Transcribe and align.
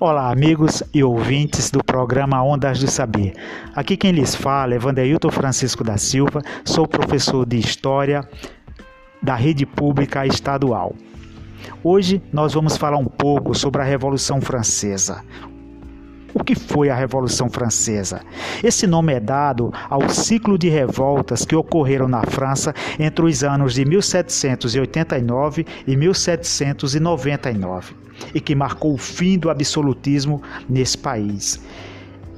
Olá, 0.00 0.28
amigos 0.28 0.82
e 0.92 1.04
ouvintes 1.04 1.70
do 1.70 1.82
programa 1.82 2.42
Ondas 2.42 2.80
do 2.80 2.90
Saber. 2.90 3.32
Aqui 3.76 3.96
quem 3.96 4.10
lhes 4.10 4.34
fala 4.34 4.74
é 4.74 4.78
Vanderilton 4.78 5.30
Francisco 5.30 5.84
da 5.84 5.96
Silva, 5.96 6.42
sou 6.64 6.84
professor 6.84 7.46
de 7.46 7.58
História 7.58 8.28
da 9.22 9.36
Rede 9.36 9.64
Pública 9.64 10.26
Estadual. 10.26 10.96
Hoje 11.82 12.20
nós 12.32 12.54
vamos 12.54 12.76
falar 12.76 12.96
um 12.96 13.04
pouco 13.04 13.54
sobre 13.54 13.82
a 13.82 13.84
Revolução 13.84 14.40
Francesa, 14.40 15.22
o 16.34 16.42
que 16.42 16.54
foi 16.54 16.90
a 16.90 16.94
Revolução 16.94 17.48
Francesa? 17.48 18.20
Esse 18.62 18.86
nome 18.86 19.14
é 19.14 19.20
dado 19.20 19.72
ao 19.88 20.08
ciclo 20.08 20.58
de 20.58 20.68
revoltas 20.68 21.44
que 21.44 21.54
ocorreram 21.54 22.08
na 22.08 22.24
França 22.24 22.74
entre 22.98 23.24
os 23.24 23.44
anos 23.44 23.74
de 23.74 23.84
1789 23.84 25.64
e 25.86 25.96
1799 25.96 27.94
e 28.34 28.40
que 28.40 28.54
marcou 28.54 28.94
o 28.94 28.98
fim 28.98 29.38
do 29.38 29.48
absolutismo 29.48 30.42
nesse 30.68 30.98
país. 30.98 31.60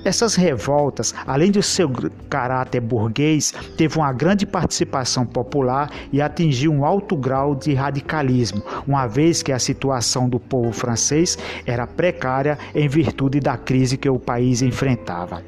Essas 0.06 0.37
revoltas, 0.37 1.12
além 1.27 1.51
do 1.51 1.60
seu 1.60 1.91
caráter 2.30 2.80
burguês, 2.80 3.52
teve 3.77 3.98
uma 3.98 4.12
grande 4.12 4.46
participação 4.46 5.27
popular 5.27 5.91
e 6.12 6.23
atingiu 6.23 6.73
um 6.73 6.84
alto 6.84 7.16
grau 7.16 7.56
de 7.56 7.74
radicalismo, 7.74 8.62
uma 8.87 9.09
vez 9.09 9.42
que 9.42 9.51
a 9.51 9.59
situação 9.59 10.29
do 10.29 10.38
povo 10.38 10.70
francês 10.70 11.37
era 11.66 11.88
precária 11.88 12.56
em 12.73 12.88
virtude 12.88 13.41
da 13.41 13.56
crise 13.56 13.96
que 13.96 14.09
o 14.09 14.16
país 14.16 14.62
enfrentava. 14.62 15.42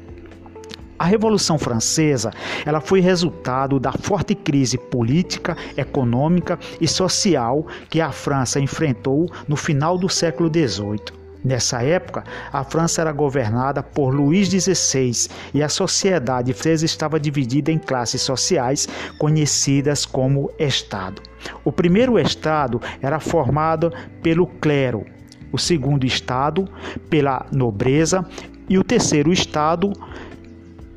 A 0.99 1.05
Revolução 1.05 1.57
Francesa 1.57 2.29
ela 2.65 2.81
foi 2.81 2.99
resultado 2.99 3.79
da 3.79 3.93
forte 3.93 4.35
crise 4.35 4.77
política, 4.77 5.55
econômica 5.77 6.59
e 6.81 6.87
social 6.87 7.65
que 7.89 8.01
a 8.01 8.11
França 8.11 8.59
enfrentou 8.59 9.31
no 9.47 9.55
final 9.55 9.97
do 9.97 10.09
século 10.09 10.51
XVIII. 10.53 11.18
Nessa 11.43 11.81
época, 11.81 12.23
a 12.51 12.63
França 12.63 13.01
era 13.01 13.11
governada 13.11 13.81
por 13.81 14.13
Luís 14.13 14.49
XVI 14.49 15.29
e 15.53 15.63
a 15.63 15.69
sociedade 15.69 16.53
francesa 16.53 16.85
estava 16.85 17.19
dividida 17.19 17.71
em 17.71 17.79
classes 17.79 18.21
sociais 18.21 18.87
conhecidas 19.17 20.05
como 20.05 20.51
Estado. 20.59 21.21
O 21.63 21.71
primeiro 21.71 22.19
Estado 22.19 22.81
era 23.01 23.19
formado 23.19 23.91
pelo 24.21 24.45
clero, 24.45 25.05
o 25.51 25.57
segundo 25.57 26.05
Estado 26.05 26.67
pela 27.09 27.45
nobreza 27.51 28.25
e 28.67 28.77
o 28.77 28.83
terceiro 28.83 29.31
Estado 29.31 29.93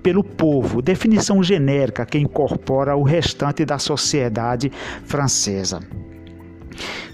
pelo 0.03 0.25
povo, 0.25 0.83
definição 0.83 1.43
genérica 1.43 2.05
que 2.05 2.19
incorpora 2.19 2.97
o 2.97 3.05
restante 3.05 3.65
da 3.65 3.79
sociedade 3.79 4.70
francesa. 5.05 5.81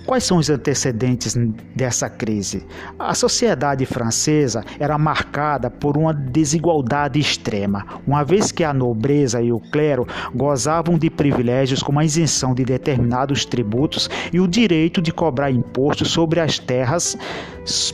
Quais 0.06 0.25
são 0.25 0.39
os 0.39 0.48
antecedentes 0.48 1.37
dessa 1.75 2.09
crise? 2.09 2.67
A 2.98 3.14
sociedade 3.14 3.84
francesa 3.84 4.65
era 4.81 4.97
marcada 4.97 5.70
por 5.70 5.97
uma 5.97 6.15
desigualdade 6.15 7.20
extrema, 7.20 7.84
uma 8.06 8.25
vez 8.25 8.50
que 8.50 8.65
a 8.65 8.73
nobreza 8.73 9.42
e 9.42 9.53
o 9.53 9.61
clero 9.61 10.06
gozavam 10.34 10.98
de 10.98 11.11
privilégios 11.11 11.83
como 11.83 12.00
a 12.00 12.05
isenção 12.05 12.55
de 12.55 12.65
determinados 12.65 13.45
tributos 13.45 14.09
e 14.33 14.41
o 14.41 14.48
direito 14.48 15.03
de 15.03 15.12
cobrar 15.12 15.50
impostos 15.50 16.11
sobre 16.11 16.41
as 16.41 16.59
terras, 16.59 17.17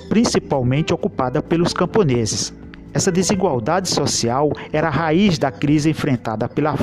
principalmente 0.08 0.94
ocupadas 0.94 1.42
pelos 1.42 1.72
camponeses. 1.72 2.52
Essa 2.94 3.10
desigualdade 3.10 3.88
social 3.88 4.52
era 4.72 4.86
a 4.86 4.90
raiz 4.90 5.36
da 5.36 5.50
crise 5.50 5.90
enfrentada 5.90 6.48
pela, 6.48 6.76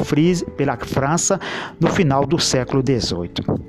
pela 0.58 0.76
França 0.76 1.40
no 1.80 1.88
final 1.88 2.26
do 2.26 2.38
século 2.38 2.84
XVIII. 2.86 3.62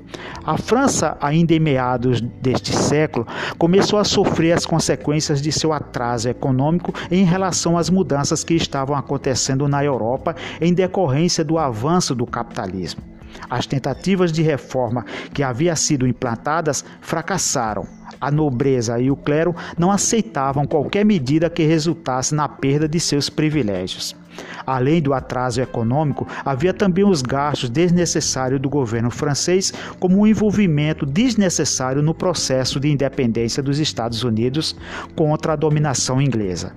A 0.45 0.57
França, 0.57 1.17
ainda 1.21 1.53
em 1.53 1.59
meados 1.59 2.19
deste 2.19 2.75
século, 2.75 3.25
começou 3.57 3.97
a 3.97 4.03
sofrer 4.03 4.51
as 4.51 4.65
consequências 4.65 5.41
de 5.41 5.53
seu 5.53 5.71
atraso 5.71 6.27
econômico 6.27 6.93
em 7.09 7.23
relação 7.23 7.77
às 7.77 7.89
mudanças 7.89 8.43
que 8.43 8.53
estavam 8.53 8.95
acontecendo 8.95 9.69
na 9.69 9.81
Europa 9.81 10.35
em 10.59 10.73
decorrência 10.73 11.45
do 11.45 11.57
avanço 11.57 12.13
do 12.13 12.25
capitalismo. 12.25 13.12
As 13.49 13.65
tentativas 13.65 14.31
de 14.31 14.41
reforma 14.41 15.05
que 15.33 15.43
haviam 15.43 15.75
sido 15.75 16.07
implantadas 16.07 16.83
fracassaram. 17.01 17.87
A 18.19 18.31
nobreza 18.31 18.99
e 18.99 19.11
o 19.11 19.15
clero 19.15 19.55
não 19.77 19.91
aceitavam 19.91 20.65
qualquer 20.65 21.03
medida 21.03 21.49
que 21.49 21.63
resultasse 21.63 22.33
na 22.33 22.47
perda 22.47 22.87
de 22.87 22.99
seus 22.99 23.29
privilégios. 23.29 24.15
Além 24.65 25.01
do 25.01 25.13
atraso 25.13 25.61
econômico, 25.61 26.27
havia 26.43 26.73
também 26.73 27.03
os 27.03 27.21
gastos 27.21 27.69
desnecessários 27.69 28.61
do 28.61 28.69
governo 28.69 29.11
francês, 29.11 29.73
como 29.99 30.21
o 30.21 30.27
envolvimento 30.27 31.05
desnecessário 31.05 32.01
no 32.01 32.13
processo 32.13 32.79
de 32.79 32.89
independência 32.89 33.61
dos 33.61 33.79
Estados 33.79 34.23
Unidos 34.23 34.75
contra 35.15 35.53
a 35.53 35.57
dominação 35.57 36.21
inglesa. 36.21 36.73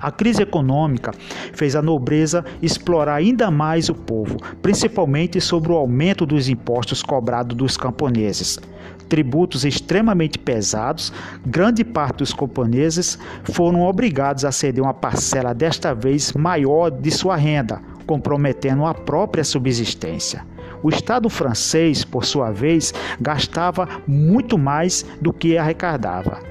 A 0.00 0.10
crise 0.10 0.42
econômica 0.42 1.12
fez 1.52 1.76
a 1.76 1.82
nobreza 1.82 2.42
explorar 2.62 3.16
ainda 3.16 3.50
mais 3.50 3.90
o 3.90 3.94
povo, 3.94 4.38
principalmente 4.62 5.40
sobre 5.40 5.72
o 5.72 5.76
aumento 5.76 6.24
dos 6.24 6.48
impostos 6.48 7.02
cobrados 7.02 7.54
dos 7.54 7.76
camponeses. 7.76 8.58
Tributos 9.10 9.64
extremamente 9.64 10.38
pesados, 10.38 11.12
grande 11.44 11.84
parte 11.84 12.18
dos 12.18 12.32
camponeses 12.32 13.18
foram 13.44 13.82
obrigados 13.82 14.44
a 14.44 14.52
ceder 14.52 14.82
uma 14.82 14.94
parcela 14.94 15.52
desta 15.52 15.92
vez 15.94 16.32
maior 16.32 16.90
de 16.90 17.10
sua 17.10 17.36
renda, 17.36 17.82
comprometendo 18.06 18.86
a 18.86 18.94
própria 18.94 19.44
subsistência. 19.44 20.46
O 20.82 20.88
Estado 20.88 21.28
francês, 21.28 22.04
por 22.04 22.24
sua 22.24 22.50
vez, 22.50 22.94
gastava 23.20 23.86
muito 24.06 24.56
mais 24.56 25.04
do 25.20 25.30
que 25.30 25.58
arrecadava 25.58 26.49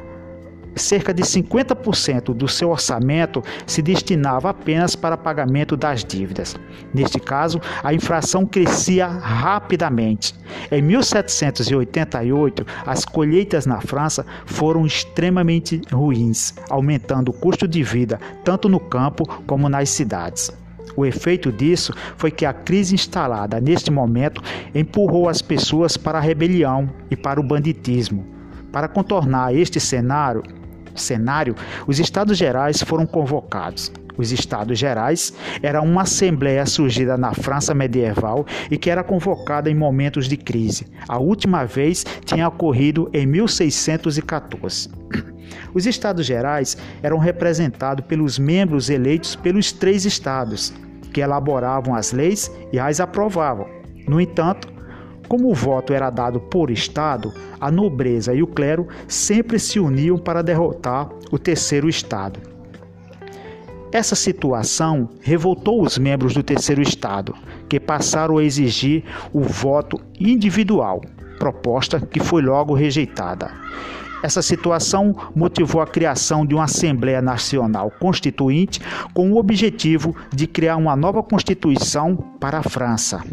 cerca 0.80 1.14
de 1.14 1.22
50% 1.24 2.34
do 2.34 2.48
seu 2.48 2.70
orçamento 2.70 3.44
se 3.68 3.82
destinava 3.82 4.50
apenas 4.50 4.96
para 4.96 5.18
pagamento 5.18 5.78
das 5.78 6.04
dívidas. 6.04 6.56
Neste 6.94 7.20
caso, 7.20 7.62
a 7.84 7.94
inflação 7.94 8.46
crescia 8.46 9.08
rapidamente. 9.08 10.34
Em 10.72 10.82
1788, 10.82 12.66
as 12.86 13.06
colheitas 13.06 13.66
na 13.66 13.82
França 13.82 14.26
foram 14.46 14.86
extremamente 14.86 15.82
ruins, 15.92 16.54
aumentando 16.70 17.30
o 17.30 17.34
custo 17.34 17.68
de 17.68 17.84
vida 17.84 18.20
tanto 18.44 18.68
no 18.68 18.80
campo 18.80 19.26
como 19.46 19.70
nas 19.70 19.90
cidades. 19.90 20.52
O 20.96 21.06
efeito 21.06 21.52
disso 21.52 21.94
foi 22.18 22.32
que 22.32 22.46
a 22.46 22.54
crise 22.54 22.96
instalada 22.96 23.62
neste 23.62 23.92
momento 23.92 24.42
empurrou 24.74 25.30
as 25.30 25.42
pessoas 25.42 25.96
para 25.96 26.18
a 26.18 26.22
rebelião 26.22 26.90
e 27.10 27.16
para 27.16 27.40
o 27.40 27.44
banditismo. 27.44 28.26
Para 28.72 28.88
contornar 28.88 29.56
este 29.56 29.80
cenário, 29.80 30.44
cenário, 31.00 31.56
os 31.88 32.00
Estados 32.00 32.38
Gerais 32.38 32.82
foram 32.84 33.06
convocados. 33.06 33.92
Os 34.18 34.34
Estados 34.34 34.78
Gerais 34.78 35.34
era 35.64 35.82
uma 35.82 36.02
assembleia 36.02 36.66
surgida 36.66 37.18
na 37.18 37.34
França 37.34 37.74
medieval 37.74 38.46
e 38.70 38.78
que 38.78 38.90
era 38.90 39.02
convocada 39.02 39.70
em 39.70 39.76
momentos 39.76 40.28
de 40.28 40.36
crise. 40.36 40.88
A 41.08 41.18
última 41.18 41.64
vez 41.64 42.06
tinha 42.26 42.48
ocorrido 42.50 43.10
em 43.14 43.26
1614. 43.26 44.90
Os 45.74 45.86
Estados 45.86 46.26
Gerais 46.26 46.78
eram 47.02 47.18
representados 47.18 48.06
pelos 48.06 48.38
membros 48.38 48.90
eleitos 48.90 49.38
pelos 49.38 49.72
três 49.72 50.04
estados, 50.04 50.74
que 51.14 51.22
elaboravam 51.22 51.96
as 51.96 52.12
leis 52.12 52.52
e 52.74 52.80
as 52.80 53.00
aprovavam. 53.00 53.68
No 54.08 54.20
entanto, 54.20 54.68
como 55.30 55.50
o 55.50 55.54
voto 55.54 55.94
era 55.94 56.10
dado 56.10 56.40
por 56.40 56.72
Estado, 56.72 57.32
a 57.62 57.72
nobreza 57.72 58.34
e 58.34 58.42
o 58.42 58.48
clero 58.48 58.88
sempre 59.08 59.60
se 59.60 59.80
uniam 59.80 60.18
para 60.18 60.42
derrotar 60.42 61.08
o 61.32 61.38
terceiro 61.38 61.88
Estado. 61.88 62.40
Essa 63.92 64.16
situação 64.16 65.10
revoltou 65.22 65.84
os 65.84 65.98
membros 65.98 66.34
do 66.34 66.44
terceiro 66.44 66.82
Estado, 66.82 67.36
que 67.70 67.80
passaram 67.80 68.38
a 68.38 68.44
exigir 68.44 69.04
o 69.32 69.42
voto 69.42 70.02
individual, 70.20 71.02
proposta 71.38 72.00
que 72.00 72.20
foi 72.20 72.42
logo 72.42 72.74
rejeitada. 72.74 73.52
Essa 74.22 74.42
situação 74.42 75.16
motivou 75.34 75.82
a 75.82 75.88
criação 75.88 76.46
de 76.46 76.54
uma 76.54 76.66
Assembleia 76.66 77.22
Nacional 77.22 77.92
Constituinte 78.00 78.82
com 79.14 79.32
o 79.32 79.38
objetivo 79.38 80.16
de 80.34 80.46
criar 80.46 80.76
uma 80.76 80.96
nova 80.96 81.24
Constituição 81.24 82.16
para 82.40 82.60
a 82.60 82.64
França. 82.64 83.24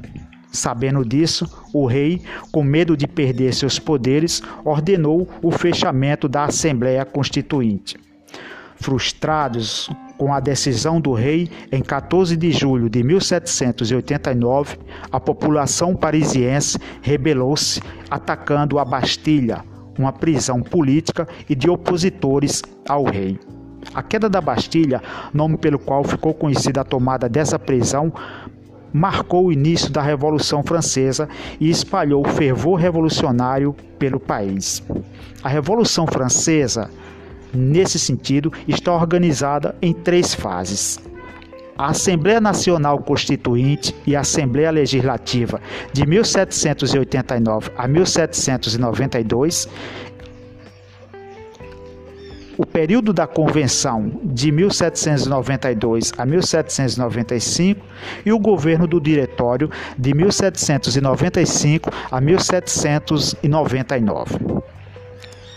Sabendo 0.51 1.05
disso, 1.05 1.47
o 1.73 1.87
rei, 1.87 2.23
com 2.51 2.63
medo 2.63 2.97
de 2.97 3.07
perder 3.07 3.53
seus 3.53 3.79
poderes, 3.79 4.43
ordenou 4.65 5.29
o 5.43 5.51
fechamento 5.51 6.29
da 6.29 6.45
Assembleia 6.45 7.05
Constituinte. 7.05 7.97
Frustrados 8.77 9.91
com 10.17 10.33
a 10.33 10.41
decisão 10.41 11.01
do 11.01 11.13
rei, 11.13 11.51
em 11.71 11.83
14 11.83 12.37
de 12.37 12.51
julho 12.51 12.89
de 12.89 13.03
1789, 13.03 14.79
a 15.11 15.21
população 15.21 15.95
parisiense 15.95 16.79
rebelou-se, 17.03 17.83
atacando 18.11 18.79
a 18.79 18.85
Bastilha, 18.85 19.65
uma 19.99 20.13
prisão 20.13 20.63
política 20.63 21.29
e 21.49 21.55
de 21.55 21.69
opositores 21.69 22.63
ao 22.89 23.05
rei. 23.05 23.39
A 23.95 24.03
queda 24.03 24.29
da 24.29 24.41
Bastilha, 24.41 25.03
nome 25.33 25.57
pelo 25.57 25.79
qual 25.79 26.03
ficou 26.03 26.35
conhecida 26.35 26.81
a 26.81 26.85
tomada 26.85 27.29
dessa 27.29 27.59
prisão, 27.59 28.13
marcou 28.97 29.47
o 29.47 29.53
início 29.53 29.91
da 29.91 30.03
Revolução 30.03 30.63
Francesa 30.63 31.29
e 31.61 31.71
espalhou 31.71 32.27
o 32.27 32.29
fervor 32.31 32.79
revolucionário 32.79 33.75
pelo 33.99 34.19
país. 34.19 34.83
A 35.43 35.49
Revolução 35.49 36.07
Francesa 36.07 36.91
nesse 37.57 37.99
sentido, 37.99 38.53
está 38.69 38.93
organizada 38.93 39.75
em 39.81 39.93
três 39.93 40.35
fases. 40.35 41.01
A 41.79 41.91
Assembleia 41.91 42.41
Nacional 42.41 42.99
Constituinte 43.01 43.95
e 44.07 44.17
a 44.17 44.21
Assembleia 44.21 44.71
Legislativa 44.71 45.61
de 45.93 46.07
1789 46.07 47.71
a 47.77 47.87
1792 47.87 49.69
o 52.57 52.65
período 52.67 53.13
da 53.13 53.27
Convenção 53.27 54.11
de 54.25 54.51
1792 54.51 56.15
a 56.17 56.25
1795 56.25 57.85
e 58.25 58.33
o 58.33 58.39
governo 58.39 58.87
do 58.87 58.99
Diretório 59.01 59.69
de 59.99 60.15
1795 60.15 61.91
a 62.11 62.19
1799. 62.21 64.39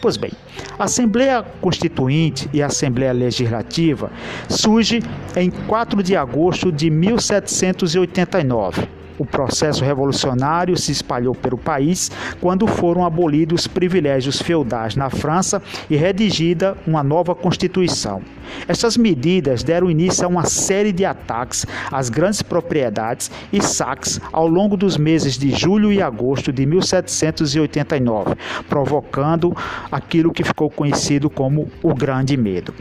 Pois 0.01 0.15
bem, 0.15 0.31
a 0.77 0.85
Assembleia 0.85 1.43
Constituinte 1.59 2.49
e 2.53 2.63
a 2.63 2.67
Assembleia 2.67 3.11
Legislativa 3.11 4.09
surge 4.47 5.03
em 5.35 5.49
4 5.49 6.01
de 6.01 6.15
agosto 6.15 6.71
de 6.71 6.89
1789 6.89 8.98
o 9.19 9.25
processo 9.25 9.83
revolucionário 9.83 10.75
se 10.77 10.91
espalhou 10.91 11.35
pelo 11.35 11.57
país 11.57 12.09
quando 12.39 12.65
foram 12.65 13.05
abolidos 13.05 13.61
os 13.61 13.67
privilégios 13.67 14.41
feudais 14.41 14.95
na 14.95 15.09
França 15.09 15.61
e 15.89 15.97
redigida 15.97 16.77
uma 16.87 17.03
nova 17.03 17.35
Constituição. 17.35 18.21
Essas 18.67 18.97
medidas 18.97 19.61
deram 19.61 19.91
início 19.91 20.25
a 20.25 20.27
uma 20.27 20.45
série 20.45 20.91
de 20.91 21.05
ataques 21.05 21.65
às 21.91 22.09
grandes 22.09 22.41
propriedades 22.41 23.29
e 23.51 23.61
saques 23.61 24.19
ao 24.31 24.47
longo 24.47 24.77
dos 24.77 24.97
meses 24.97 25.37
de 25.37 25.51
julho 25.51 25.91
e 25.91 26.01
agosto 26.01 26.51
de 26.51 26.65
1789, 26.65 28.35
provocando 28.67 29.55
aquilo 29.91 30.31
que 30.31 30.43
ficou 30.43 30.69
conhecido 30.69 31.29
como 31.29 31.69
o 31.83 31.93
Grande 31.93 32.37
Medo. 32.37 32.73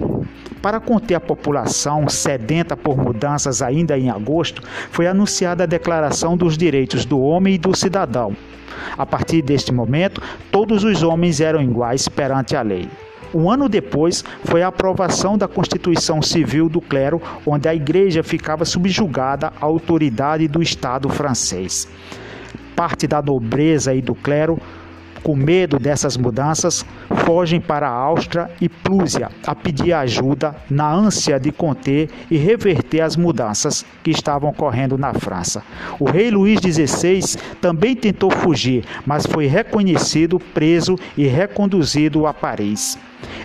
Para 0.62 0.80
conter 0.80 1.14
a 1.14 1.20
população 1.20 2.08
sedenta 2.08 2.76
por 2.76 2.96
mudanças 2.96 3.62
ainda 3.62 3.96
em 3.96 4.10
agosto, 4.10 4.62
foi 4.90 5.06
anunciada 5.06 5.62
a 5.62 5.66
Declaração 5.66 6.36
dos 6.36 6.58
Direitos 6.58 7.04
do 7.04 7.20
Homem 7.20 7.54
e 7.54 7.58
do 7.58 7.76
Cidadão. 7.76 8.36
A 8.96 9.06
partir 9.06 9.40
deste 9.42 9.72
momento, 9.72 10.20
todos 10.50 10.82
os 10.82 11.02
homens 11.02 11.40
eram 11.40 11.62
iguais 11.62 12.08
perante 12.08 12.56
a 12.56 12.62
lei. 12.62 12.88
Um 13.32 13.50
ano 13.50 13.68
depois 13.68 14.24
foi 14.44 14.62
a 14.62 14.68
aprovação 14.68 15.36
da 15.36 15.46
Constituição 15.46 16.22
Civil 16.22 16.68
do 16.68 16.80
Clero, 16.80 17.20
onde 17.46 17.68
a 17.68 17.74
Igreja 17.74 18.22
ficava 18.22 18.64
subjugada 18.64 19.52
à 19.60 19.64
autoridade 19.64 20.48
do 20.48 20.62
Estado 20.62 21.08
francês. 21.08 21.86
Parte 22.74 23.06
da 23.06 23.20
nobreza 23.20 23.94
e 23.94 24.00
do 24.00 24.14
clero 24.14 24.58
com 25.22 25.34
medo 25.34 25.78
dessas 25.78 26.16
mudanças, 26.16 26.84
fogem 27.24 27.60
para 27.60 27.88
a 27.88 27.92
Áustria 27.92 28.50
e 28.60 28.68
Prússia 28.68 29.30
a 29.46 29.54
pedir 29.54 29.92
ajuda 29.92 30.54
na 30.70 30.90
ânsia 30.92 31.38
de 31.38 31.52
conter 31.52 32.08
e 32.30 32.36
reverter 32.36 33.00
as 33.00 33.16
mudanças 33.16 33.84
que 34.02 34.10
estavam 34.10 34.50
ocorrendo 34.50 34.96
na 34.96 35.12
França. 35.14 35.62
O 35.98 36.04
rei 36.04 36.30
Luís 36.30 36.60
XVI 36.60 37.38
também 37.60 37.94
tentou 37.94 38.30
fugir, 38.30 38.84
mas 39.06 39.26
foi 39.26 39.46
reconhecido, 39.46 40.38
preso 40.38 40.96
e 41.16 41.26
reconduzido 41.26 42.26
a 42.26 42.34
Paris. 42.34 42.98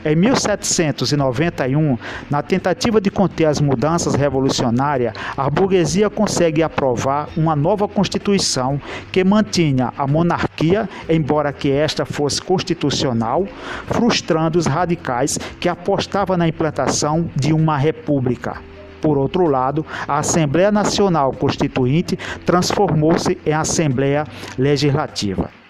Em 0.06 0.16
1791, 0.16 1.98
na 2.30 2.42
tentativa 2.42 3.00
de 3.00 3.10
conter 3.10 3.46
as 3.46 3.62
mudanças 3.62 4.16
revolucionárias, 4.16 5.14
a 5.38 5.50
burguesia 5.50 6.10
consegue 6.10 6.62
aprovar 6.62 7.30
uma 7.38 7.56
nova 7.56 7.88
constituição 7.88 8.82
que 9.12 9.24
mantinha 9.24 9.94
a 9.98 10.06
monarquia, 10.06 10.90
embora 11.08 11.54
que 11.54 11.72
esta 11.72 12.06
fosse 12.06 12.42
constitucional, 12.42 13.48
frustrando 13.88 14.60
os 14.60 14.66
radicais 14.66 15.38
que 15.60 15.70
apostavam 15.70 16.36
na 16.36 16.48
implantação 16.48 17.30
de 17.36 17.54
uma 17.54 17.78
república. 17.78 18.58
Por 19.02 19.18
outro 19.18 19.48
lado, 19.48 19.86
a 20.08 20.20
Assembleia 20.20 20.72
Nacional 20.72 21.32
Constituinte 21.34 22.18
transformou-se 22.46 23.38
em 23.46 23.54
Assembleia 23.54 24.26
Legislativa. 24.58 25.63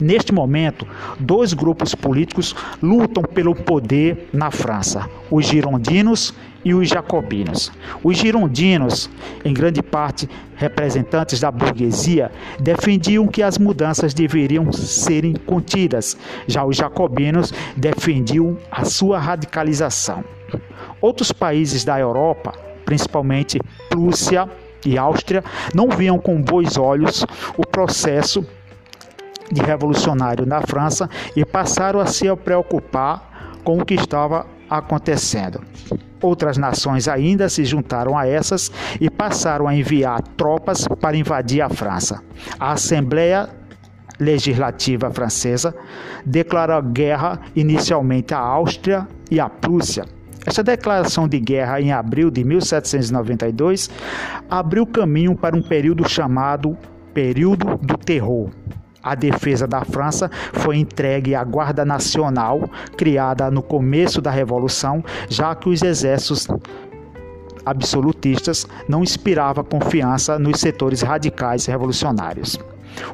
Neste 0.00 0.32
momento, 0.32 0.86
dois 1.18 1.52
grupos 1.52 1.94
políticos 1.94 2.54
lutam 2.82 3.22
pelo 3.22 3.54
poder 3.54 4.28
na 4.32 4.50
França: 4.50 5.08
os 5.30 5.46
girondinos 5.46 6.34
e 6.64 6.74
os 6.74 6.88
jacobinos. 6.88 7.70
Os 8.02 8.16
girondinos, 8.16 9.08
em 9.44 9.54
grande 9.54 9.82
parte 9.82 10.28
representantes 10.56 11.38
da 11.38 11.50
burguesia, 11.50 12.32
defendiam 12.58 13.26
que 13.26 13.42
as 13.42 13.56
mudanças 13.56 14.12
deveriam 14.12 14.72
serem 14.72 15.34
contidas. 15.34 16.16
Já 16.46 16.64
os 16.64 16.76
jacobinos 16.76 17.52
defendiam 17.76 18.58
a 18.70 18.84
sua 18.84 19.18
radicalização. 19.18 20.24
Outros 21.00 21.30
países 21.30 21.84
da 21.84 21.98
Europa, 22.00 22.52
principalmente 22.84 23.60
Prússia 23.88 24.48
e 24.84 24.98
Áustria, 24.98 25.44
não 25.74 25.88
viam 25.88 26.18
com 26.18 26.40
bons 26.40 26.76
olhos 26.76 27.24
o 27.56 27.66
processo 27.66 28.44
de 29.50 29.62
revolucionário 29.62 30.46
na 30.46 30.60
França 30.62 31.08
e 31.34 31.44
passaram 31.44 32.00
a 32.00 32.06
se 32.06 32.24
preocupar 32.36 33.56
com 33.64 33.78
o 33.78 33.84
que 33.84 33.94
estava 33.94 34.46
acontecendo. 34.68 35.60
Outras 36.20 36.56
nações 36.56 37.08
ainda 37.08 37.48
se 37.48 37.64
juntaram 37.64 38.16
a 38.16 38.26
essas 38.26 38.70
e 39.00 39.10
passaram 39.10 39.68
a 39.68 39.74
enviar 39.74 40.22
tropas 40.36 40.86
para 41.00 41.16
invadir 41.16 41.60
a 41.60 41.68
França. 41.68 42.22
A 42.58 42.72
Assembleia 42.72 43.48
Legislativa 44.18 45.10
Francesa 45.10 45.74
declarou 46.24 46.82
guerra 46.82 47.40
inicialmente 47.54 48.32
à 48.32 48.38
Áustria 48.38 49.06
e 49.30 49.38
à 49.38 49.48
Prússia. 49.48 50.06
Esta 50.46 50.62
declaração 50.62 51.28
de 51.28 51.40
guerra 51.40 51.80
em 51.80 51.92
abril 51.92 52.30
de 52.30 52.44
1792 52.44 53.90
abriu 54.48 54.86
caminho 54.86 55.36
para 55.36 55.56
um 55.56 55.62
período 55.62 56.08
chamado 56.08 56.78
Período 57.12 57.76
do 57.78 57.96
Terror, 57.96 58.50
a 59.06 59.14
defesa 59.14 59.68
da 59.68 59.84
França 59.84 60.28
foi 60.52 60.78
entregue 60.78 61.36
à 61.36 61.44
Guarda 61.44 61.84
Nacional, 61.84 62.68
criada 62.96 63.48
no 63.52 63.62
começo 63.62 64.20
da 64.20 64.32
Revolução, 64.32 65.04
já 65.28 65.54
que 65.54 65.68
os 65.68 65.80
exércitos 65.80 66.48
absolutistas 67.64 68.66
não 68.88 69.04
inspiravam 69.04 69.62
confiança 69.62 70.40
nos 70.40 70.58
setores 70.58 71.02
radicais 71.02 71.66
revolucionários. 71.66 72.58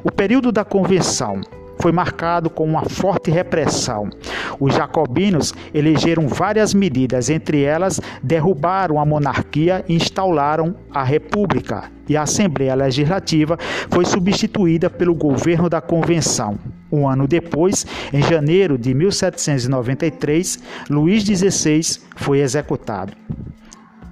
O 0.03 0.11
período 0.11 0.51
da 0.51 0.65
Convenção 0.65 1.41
foi 1.79 1.91
marcado 1.91 2.49
com 2.49 2.63
uma 2.63 2.85
forte 2.85 3.29
repressão. 3.29 4.09
Os 4.59 4.73
jacobinos 4.73 5.53
elegeram 5.73 6.27
várias 6.27 6.73
medidas, 6.73 7.29
entre 7.29 7.61
elas 7.61 7.99
derrubaram 8.23 8.99
a 8.99 9.05
monarquia 9.05 9.85
e 9.87 9.93
instauraram 9.93 10.75
a 10.91 11.03
república. 11.03 11.92
E 12.07 12.17
a 12.17 12.23
Assembleia 12.23 12.75
Legislativa 12.75 13.57
foi 13.89 14.05
substituída 14.05 14.89
pelo 14.89 15.15
governo 15.15 15.69
da 15.69 15.81
Convenção. 15.81 16.57
Um 16.91 17.07
ano 17.07 17.27
depois, 17.27 17.85
em 18.11 18.21
janeiro 18.21 18.77
de 18.77 18.93
1793, 18.93 20.59
Luís 20.89 21.23
XVI 21.23 21.99
foi 22.15 22.39
executado. 22.39 23.13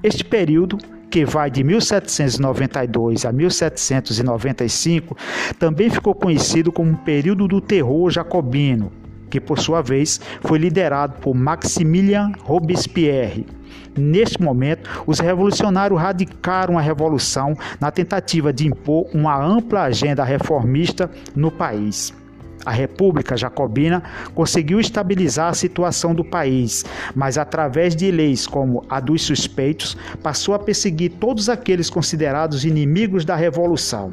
Este 0.03 0.24
período 0.24 0.77
que 1.12 1.25
vai 1.25 1.51
de 1.51 1.62
1792 1.63 3.25
a 3.25 3.33
1795, 3.33 5.17
também 5.60 5.89
ficou 5.89 6.15
conhecido 6.15 6.71
como 6.71 6.95
período 7.00 7.50
do 7.50 7.60
terror 7.60 8.10
jacobino, 8.10 8.91
que 9.31 9.39
por 9.39 9.57
sua 9.57 9.81
vez 9.81 10.21
foi 10.41 10.59
liderado 10.59 11.13
por 11.21 11.33
Maximilien 11.33 12.33
Robespierre. 12.43 13.47
Neste 13.97 14.41
momento, 14.41 14.89
os 15.07 15.19
revolucionários 15.19 16.00
radicaram 16.00 16.77
a 16.77 16.81
revolução 16.81 17.55
na 17.79 17.89
tentativa 17.89 18.53
de 18.53 18.67
impor 18.67 19.07
uma 19.13 19.41
ampla 19.43 19.83
agenda 19.83 20.23
reformista 20.23 21.09
no 21.35 21.50
país. 21.50 22.13
A 22.63 22.71
República 22.71 23.35
Jacobina 23.35 24.03
conseguiu 24.35 24.79
estabilizar 24.79 25.50
a 25.50 25.53
situação 25.53 26.13
do 26.13 26.23
país, 26.23 26.85
mas 27.15 27.38
através 27.38 27.95
de 27.95 28.11
leis 28.11 28.45
como 28.45 28.85
a 28.88 29.00
dos 29.00 29.23
suspeitos, 29.23 29.97
passou 30.21 30.53
a 30.53 30.59
perseguir 30.59 31.13
todos 31.19 31.50
aqueles 31.50 31.89
considerados 31.89 32.63
inimigos 32.63 33.25
da 33.25 33.35
revolução. 33.35 34.11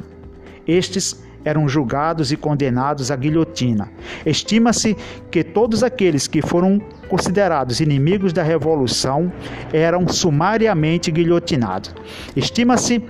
Estes 0.67 1.23
eram 1.43 1.67
julgados 1.67 2.31
e 2.31 2.37
condenados 2.37 3.11
à 3.11 3.15
guilhotina. 3.15 3.89
Estima-se 4.25 4.95
que 5.31 5.43
todos 5.43 5.83
aqueles 5.83 6.27
que 6.27 6.41
foram 6.41 6.81
considerados 7.07 7.79
inimigos 7.79 8.33
da 8.33 8.43
revolução 8.43 9.31
eram 9.73 10.07
sumariamente 10.07 11.11
guilhotinados. 11.11 11.93
Estima-se 12.35 13.03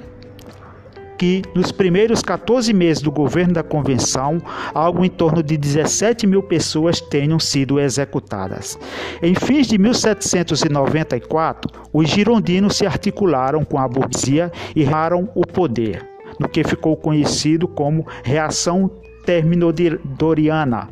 que 1.19 1.41
nos 1.53 1.69
primeiros 1.69 2.21
14 2.21 2.71
meses 2.73 3.03
do 3.03 3.11
governo 3.11 3.53
da 3.53 3.61
convenção, 3.61 4.41
algo 4.73 5.03
em 5.03 5.09
torno 5.09 5.43
de 5.43 5.57
17 5.57 6.25
mil 6.25 6.41
pessoas 6.41 7.01
tenham 7.01 7.37
sido 7.37 7.77
executadas. 7.77 8.79
Em 9.21 9.35
fins 9.35 9.67
de 9.67 9.77
1794, 9.77 11.69
os 11.91 12.07
girondinos 12.07 12.77
se 12.77 12.85
articularam 12.85 13.65
com 13.65 13.77
a 13.77 13.85
burguesia 13.85 14.49
e 14.73 14.85
raram 14.85 15.29
o 15.35 15.45
poder, 15.45 16.07
no 16.39 16.47
que 16.47 16.63
ficou 16.63 16.95
conhecido 16.95 17.67
como 17.67 18.07
Reação 18.23 18.89
Terminodoriana 19.25 20.89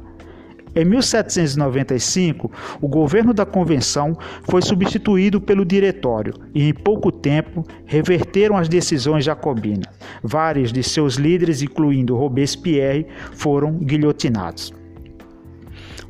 Em 0.75 0.85
1795, 0.85 2.51
o 2.79 2.87
governo 2.87 3.33
da 3.33 3.45
convenção 3.45 4.15
foi 4.43 4.61
substituído 4.61 5.41
pelo 5.41 5.65
diretório 5.65 6.33
e, 6.53 6.69
em 6.69 6.73
pouco 6.73 7.11
tempo, 7.11 7.65
reverteram 7.85 8.55
as 8.55 8.69
decisões 8.69 9.25
jacobinas. 9.25 9.87
Vários 10.21 10.71
de 10.71 10.83
seus 10.83 11.15
líderes, 11.15 11.63
incluindo 11.63 12.15
Robespierre, 12.15 13.07
foram 13.31 13.73
guilhotinados. 13.73 14.71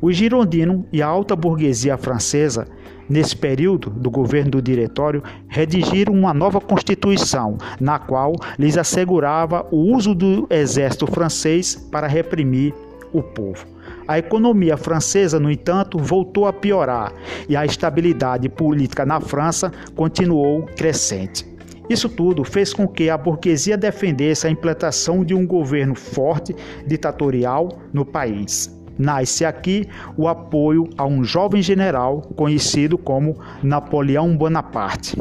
O 0.00 0.12
girondino 0.12 0.86
e 0.92 1.02
a 1.02 1.06
alta 1.06 1.34
burguesia 1.34 1.96
francesa 1.96 2.68
Nesse 3.08 3.34
período 3.34 3.88
do 3.88 4.10
governo 4.10 4.50
do 4.50 4.62
Diretório, 4.62 5.22
redigiram 5.48 6.12
uma 6.12 6.34
nova 6.34 6.60
Constituição, 6.60 7.56
na 7.80 7.98
qual 7.98 8.34
lhes 8.58 8.76
assegurava 8.76 9.66
o 9.70 9.94
uso 9.94 10.14
do 10.14 10.46
exército 10.50 11.06
francês 11.06 11.74
para 11.74 12.06
reprimir 12.06 12.74
o 13.12 13.22
povo. 13.22 13.66
A 14.06 14.18
economia 14.18 14.76
francesa, 14.76 15.40
no 15.40 15.50
entanto, 15.50 15.98
voltou 15.98 16.46
a 16.46 16.52
piorar 16.52 17.12
e 17.48 17.56
a 17.56 17.64
estabilidade 17.64 18.48
política 18.48 19.06
na 19.06 19.20
França 19.20 19.72
continuou 19.94 20.62
crescente. 20.76 21.46
Isso 21.88 22.08
tudo 22.08 22.44
fez 22.44 22.74
com 22.74 22.86
que 22.86 23.08
a 23.08 23.16
burguesia 23.16 23.76
defendesse 23.76 24.46
a 24.46 24.50
implantação 24.50 25.24
de 25.24 25.32
um 25.34 25.46
governo 25.46 25.94
forte, 25.94 26.54
ditatorial 26.86 27.78
no 27.92 28.04
país. 28.04 28.77
Nasce 28.98 29.44
aqui 29.44 29.88
o 30.16 30.26
apoio 30.26 30.88
a 30.98 31.06
um 31.06 31.22
jovem 31.22 31.62
general 31.62 32.20
conhecido 32.36 32.98
como 32.98 33.38
Napoleão 33.62 34.36
Bonaparte. 34.36 35.16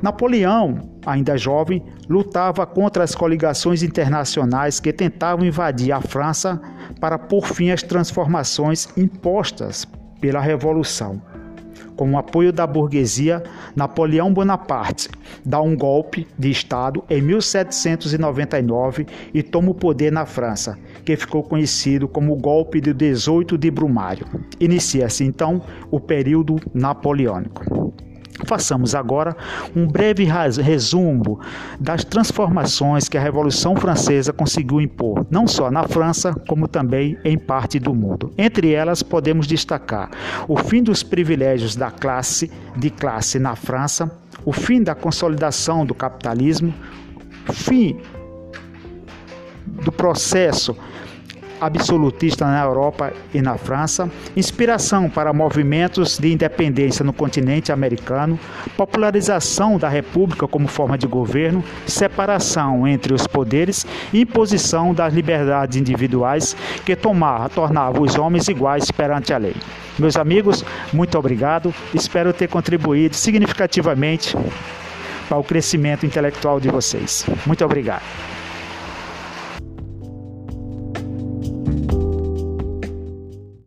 Napoleão, 0.00 0.78
ainda 1.04 1.36
jovem, 1.36 1.84
lutava 2.08 2.64
contra 2.64 3.04
as 3.04 3.14
coligações 3.14 3.82
internacionais 3.82 4.80
que 4.80 4.92
tentavam 4.92 5.44
invadir 5.44 5.92
a 5.92 6.00
França 6.00 6.60
para 6.98 7.18
pôr 7.18 7.46
fim 7.46 7.70
às 7.70 7.82
transformações 7.82 8.88
impostas 8.96 9.86
pela 10.20 10.40
Revolução. 10.40 11.20
Com 12.00 12.12
o 12.12 12.16
apoio 12.16 12.50
da 12.50 12.66
burguesia, 12.66 13.42
Napoleão 13.76 14.32
Bonaparte 14.32 15.10
dá 15.44 15.60
um 15.60 15.76
golpe 15.76 16.26
de 16.38 16.50
Estado 16.50 17.04
em 17.10 17.20
1799 17.20 19.06
e 19.34 19.42
toma 19.42 19.72
o 19.72 19.74
poder 19.74 20.10
na 20.10 20.24
França, 20.24 20.78
que 21.04 21.14
ficou 21.14 21.42
conhecido 21.42 22.08
como 22.08 22.32
o 22.32 22.36
golpe 22.36 22.80
de 22.80 22.94
18 22.94 23.58
de 23.58 23.70
Brumário. 23.70 24.26
Inicia-se 24.58 25.24
então 25.24 25.60
o 25.90 26.00
período 26.00 26.58
napoleônico. 26.72 27.92
Façamos 28.44 28.94
agora 28.94 29.36
um 29.74 29.86
breve 29.86 30.26
resumo 30.62 31.40
das 31.78 32.04
transformações 32.04 33.08
que 33.08 33.18
a 33.18 33.20
Revolução 33.20 33.76
Francesa 33.76 34.32
conseguiu 34.32 34.80
impor, 34.80 35.26
não 35.30 35.46
só 35.46 35.70
na 35.70 35.86
França, 35.86 36.32
como 36.48 36.68
também 36.68 37.18
em 37.24 37.38
parte 37.38 37.78
do 37.78 37.94
mundo. 37.94 38.32
Entre 38.36 38.72
elas, 38.72 39.02
podemos 39.02 39.46
destacar 39.46 40.10
o 40.48 40.56
fim 40.56 40.82
dos 40.82 41.02
privilégios 41.02 41.76
da 41.76 41.90
classe 41.90 42.50
de 42.76 42.90
classe 42.90 43.38
na 43.38 43.56
França, 43.56 44.10
o 44.44 44.52
fim 44.52 44.82
da 44.82 44.94
consolidação 44.94 45.84
do 45.84 45.94
capitalismo, 45.94 46.72
fim 47.52 47.98
do 49.84 49.92
processo 49.92 50.76
absolutista 51.60 52.46
na 52.46 52.62
Europa 52.62 53.12
e 53.34 53.42
na 53.42 53.56
França, 53.58 54.10
inspiração 54.36 55.08
para 55.08 55.32
movimentos 55.32 56.18
de 56.18 56.32
independência 56.32 57.04
no 57.04 57.12
continente 57.12 57.70
americano, 57.70 58.38
popularização 58.76 59.78
da 59.78 59.88
República 59.88 60.48
como 60.48 60.66
forma 60.66 60.96
de 60.96 61.06
governo, 61.06 61.62
separação 61.86 62.86
entre 62.86 63.12
os 63.12 63.26
poderes 63.26 63.86
e 64.12 64.20
imposição 64.20 64.94
das 64.94 65.12
liberdades 65.12 65.76
individuais 65.76 66.56
que 66.84 66.96
tomava, 66.96 67.48
tornava 67.48 68.00
os 68.00 68.16
homens 68.16 68.48
iguais 68.48 68.90
perante 68.90 69.32
a 69.32 69.38
lei. 69.38 69.54
Meus 69.98 70.16
amigos, 70.16 70.64
muito 70.92 71.18
obrigado. 71.18 71.74
Espero 71.94 72.32
ter 72.32 72.48
contribuído 72.48 73.14
significativamente 73.14 74.34
para 75.28 75.38
o 75.38 75.44
crescimento 75.44 76.06
intelectual 76.06 76.58
de 76.58 76.68
vocês. 76.68 77.26
Muito 77.46 77.64
obrigado. 77.64 78.02